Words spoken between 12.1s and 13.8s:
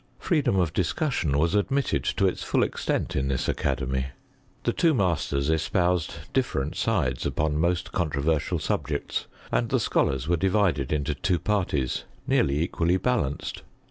nearly equally balanced.